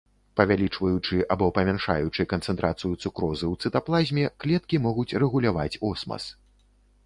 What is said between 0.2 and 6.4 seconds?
Павялічваючы або памяншаючы канцэнтрацыю цукрозы ў цытаплазме, клеткі могуць рэгуляваць осмас.